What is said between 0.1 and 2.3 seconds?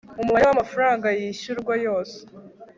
umubare wamafaranga yishyurwa yose